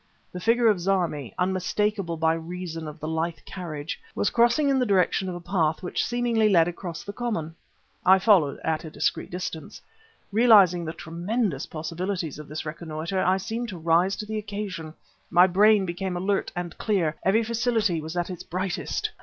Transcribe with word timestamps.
The 0.31 0.39
figure 0.39 0.67
of 0.67 0.79
Zarmi, 0.79 1.31
unmistakable 1.37 2.17
by 2.17 2.33
reason 2.33 2.87
of 2.87 2.99
the 2.99 3.07
lithe 3.07 3.37
carriage, 3.45 4.01
was 4.15 4.31
crossing 4.31 4.67
in 4.67 4.79
the 4.79 4.85
direction 4.87 5.29
of 5.29 5.35
a 5.35 5.39
path 5.39 5.83
which 5.83 6.03
seemingly 6.03 6.49
led 6.49 6.67
across 6.67 7.03
the 7.03 7.13
common. 7.13 7.53
I 8.03 8.17
followed 8.17 8.59
at 8.63 8.83
a 8.83 8.89
discreet 8.89 9.29
distance. 9.29 9.79
Realizing 10.31 10.85
the 10.85 10.93
tremendous 10.93 11.67
potentialities 11.67 12.39
of 12.39 12.47
this 12.47 12.63
rencontre 12.65 13.23
I 13.23 13.37
seemed 13.37 13.69
to 13.69 13.77
rise 13.77 14.15
to 14.15 14.25
the 14.25 14.39
occasion; 14.39 14.95
my 15.29 15.45
brain 15.45 15.85
became 15.85 16.17
alert 16.17 16.51
and 16.55 16.75
clear; 16.79 17.15
every 17.21 17.43
faculty 17.43 18.01
was 18.01 18.17
at 18.17 18.31
its 18.31 18.41
brightest. 18.41 19.11